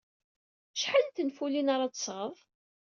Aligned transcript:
Acḥal 0.75 1.03
n 1.05 1.09
tenfulin 1.15 1.67
ara 1.73 1.91
d-tesɣed? 1.91 2.37